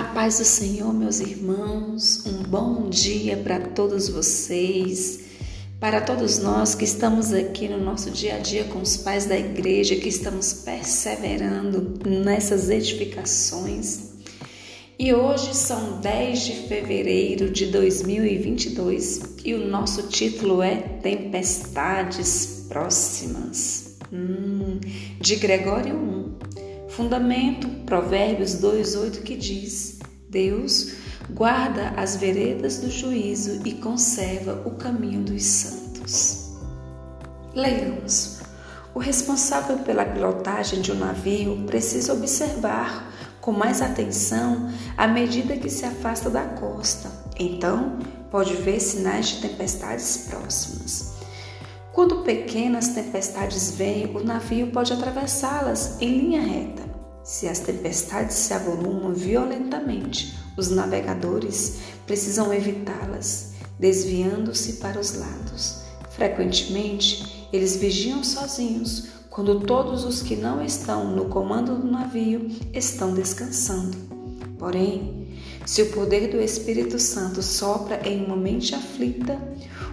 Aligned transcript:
paz 0.00 0.38
do 0.38 0.44
Senhor, 0.44 0.90
meus 0.94 1.20
irmãos, 1.20 2.24
um 2.24 2.42
bom 2.44 2.88
dia 2.88 3.36
para 3.36 3.60
todos 3.60 4.08
vocês, 4.08 5.20
para 5.78 6.00
todos 6.00 6.38
nós 6.38 6.74
que 6.74 6.84
estamos 6.84 7.30
aqui 7.34 7.68
no 7.68 7.76
nosso 7.78 8.10
dia 8.10 8.36
a 8.36 8.38
dia 8.38 8.64
com 8.64 8.80
os 8.80 8.96
pais 8.96 9.26
da 9.26 9.38
igreja, 9.38 9.94
que 9.96 10.08
estamos 10.08 10.54
perseverando 10.54 12.00
nessas 12.08 12.70
edificações. 12.70 14.12
E 14.98 15.12
hoje 15.12 15.54
são 15.54 16.00
10 16.00 16.40
de 16.40 16.52
fevereiro 16.68 17.50
de 17.50 17.66
2022 17.66 19.20
e 19.44 19.52
o 19.52 19.68
nosso 19.68 20.04
título 20.04 20.62
é 20.62 20.76
Tempestades 20.76 22.64
Próximas, 22.66 23.98
hum, 24.10 24.80
de 25.20 25.36
Gregório 25.36 25.94
1. 25.96 26.11
Fundamento, 26.92 27.68
Provérbios 27.86 28.56
2,8 28.56 29.22
que 29.22 29.34
diz: 29.34 29.98
Deus 30.28 30.92
guarda 31.30 31.88
as 31.96 32.16
veredas 32.16 32.78
do 32.78 32.90
juízo 32.90 33.66
e 33.66 33.72
conserva 33.72 34.62
o 34.66 34.72
caminho 34.72 35.22
dos 35.22 35.42
santos. 35.42 36.50
Leiamos. 37.54 38.40
O 38.94 38.98
responsável 38.98 39.78
pela 39.78 40.04
pilotagem 40.04 40.82
de 40.82 40.92
um 40.92 40.96
navio 40.96 41.64
precisa 41.64 42.12
observar 42.12 43.10
com 43.40 43.52
mais 43.52 43.80
atenção 43.80 44.70
à 44.94 45.08
medida 45.08 45.56
que 45.56 45.70
se 45.70 45.86
afasta 45.86 46.28
da 46.28 46.44
costa. 46.44 47.10
Então, 47.38 47.98
pode 48.30 48.52
ver 48.52 48.78
sinais 48.80 49.28
de 49.28 49.40
tempestades 49.40 50.26
próximas. 50.28 51.21
Quando 51.92 52.22
pequenas 52.22 52.88
tempestades 52.88 53.72
vêm, 53.72 54.06
o 54.16 54.24
navio 54.24 54.68
pode 54.68 54.94
atravessá-las 54.94 56.00
em 56.00 56.18
linha 56.18 56.40
reta. 56.40 56.82
Se 57.22 57.46
as 57.46 57.58
tempestades 57.58 58.34
se 58.34 58.54
avolumam 58.54 59.12
violentamente, 59.12 60.38
os 60.56 60.70
navegadores 60.70 61.80
precisam 62.06 62.52
evitá-las, 62.52 63.52
desviando-se 63.78 64.74
para 64.74 64.98
os 64.98 65.18
lados. 65.18 65.82
Frequentemente, 66.10 67.48
eles 67.52 67.76
vigiam 67.76 68.24
sozinhos 68.24 69.08
quando 69.28 69.60
todos 69.60 70.04
os 70.04 70.22
que 70.22 70.34
não 70.34 70.64
estão 70.64 71.14
no 71.14 71.26
comando 71.26 71.76
do 71.76 71.86
navio 71.86 72.48
estão 72.72 73.12
descansando. 73.12 73.96
Porém, 74.58 75.21
se 75.64 75.82
o 75.82 75.90
poder 75.92 76.28
do 76.28 76.40
Espírito 76.40 76.98
Santo 76.98 77.40
sopra 77.40 78.00
em 78.08 78.24
uma 78.24 78.36
mente 78.36 78.74
aflita, 78.74 79.38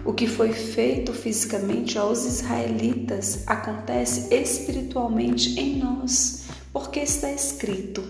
o 0.04 0.12
que 0.12 0.26
foi 0.26 0.52
feito 0.52 1.12
fisicamente 1.12 1.96
aos 1.96 2.24
israelitas 2.24 3.44
acontece 3.46 4.34
espiritualmente 4.34 5.58
em 5.60 5.76
nós, 5.76 6.46
porque 6.72 7.00
está 7.00 7.30
escrito: 7.30 8.02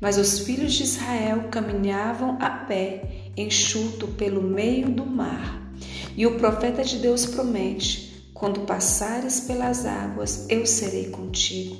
Mas 0.00 0.18
os 0.18 0.40
filhos 0.40 0.74
de 0.74 0.82
Israel 0.82 1.48
caminhavam 1.50 2.36
a 2.40 2.50
pé, 2.50 3.30
enxuto 3.36 4.08
pelo 4.08 4.42
meio 4.42 4.90
do 4.90 5.06
mar. 5.06 5.62
E 6.16 6.26
o 6.26 6.36
profeta 6.36 6.84
de 6.84 6.98
Deus 6.98 7.24
promete: 7.24 8.28
Quando 8.34 8.60
passares 8.60 9.40
pelas 9.40 9.86
águas, 9.86 10.46
eu 10.50 10.66
serei 10.66 11.08
contigo. 11.10 11.76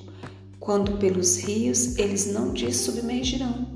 Quando 0.58 0.96
pelos 0.96 1.36
rios, 1.36 1.98
eles 1.98 2.32
não 2.32 2.54
te 2.54 2.72
submergirão. 2.72 3.73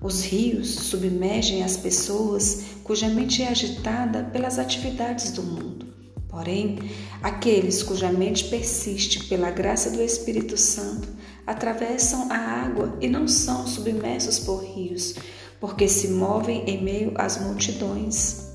Os 0.00 0.22
rios 0.22 0.68
submergem 0.68 1.64
as 1.64 1.76
pessoas 1.76 2.62
cuja 2.84 3.08
mente 3.08 3.42
é 3.42 3.48
agitada 3.48 4.22
pelas 4.24 4.58
atividades 4.58 5.32
do 5.32 5.42
mundo. 5.42 5.86
Porém, 6.28 6.78
aqueles 7.20 7.82
cuja 7.82 8.12
mente 8.12 8.44
persiste 8.44 9.24
pela 9.24 9.50
graça 9.50 9.90
do 9.90 10.00
Espírito 10.00 10.56
Santo 10.56 11.08
atravessam 11.44 12.30
a 12.30 12.36
água 12.36 12.96
e 13.00 13.08
não 13.08 13.26
são 13.26 13.66
submersos 13.66 14.38
por 14.38 14.62
rios, 14.62 15.14
porque 15.58 15.88
se 15.88 16.08
movem 16.08 16.62
em 16.68 16.82
meio 16.82 17.12
às 17.16 17.40
multidões, 17.40 18.52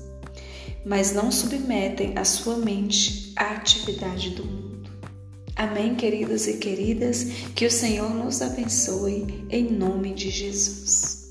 mas 0.86 1.12
não 1.12 1.30
submetem 1.30 2.16
a 2.16 2.24
sua 2.24 2.56
mente 2.56 3.32
à 3.36 3.50
atividade 3.50 4.30
do 4.30 4.44
mundo. 4.44 4.90
Amém, 5.56 5.94
queridos 5.94 6.46
e 6.46 6.54
queridas, 6.54 7.24
que 7.54 7.66
o 7.66 7.70
Senhor 7.70 8.14
nos 8.14 8.40
abençoe 8.40 9.46
em 9.50 9.70
nome 9.70 10.14
de 10.14 10.30
Jesus. 10.30 11.23